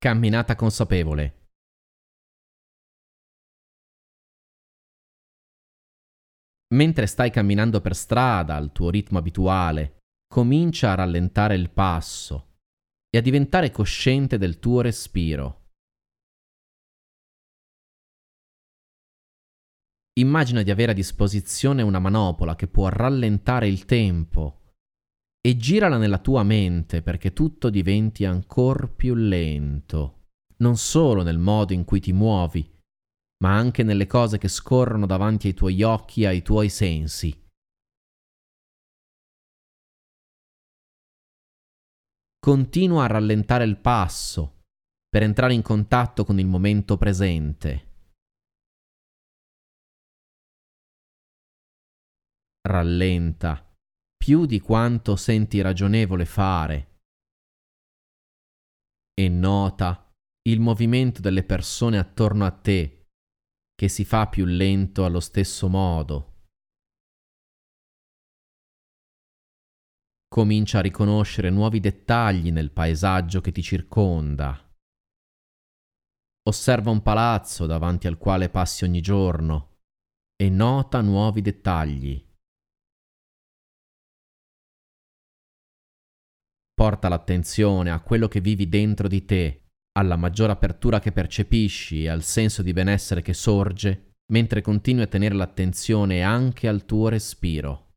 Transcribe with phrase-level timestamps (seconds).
[0.00, 1.48] Camminata consapevole.
[6.72, 12.58] Mentre stai camminando per strada al tuo ritmo abituale, comincia a rallentare il passo
[13.10, 15.70] e a diventare cosciente del tuo respiro.
[20.20, 24.67] Immagina di avere a disposizione una manopola che può rallentare il tempo
[25.40, 30.26] e girala nella tua mente perché tutto diventi ancora più lento,
[30.58, 32.68] non solo nel modo in cui ti muovi,
[33.42, 37.46] ma anche nelle cose che scorrono davanti ai tuoi occhi e ai tuoi sensi.
[42.40, 44.62] Continua a rallentare il passo
[45.08, 47.86] per entrare in contatto con il momento presente.
[52.68, 53.67] Rallenta
[54.28, 56.98] più di quanto senti ragionevole fare
[59.14, 63.06] e nota il movimento delle persone attorno a te
[63.74, 66.42] che si fa più lento allo stesso modo.
[70.28, 74.62] Comincia a riconoscere nuovi dettagli nel paesaggio che ti circonda.
[76.42, 79.78] Osserva un palazzo davanti al quale passi ogni giorno
[80.36, 82.27] e nota nuovi dettagli.
[86.78, 89.62] Porta l'attenzione a quello che vivi dentro di te,
[89.98, 95.08] alla maggiore apertura che percepisci e al senso di benessere che sorge, mentre continui a
[95.08, 97.87] tenere l'attenzione anche al tuo respiro.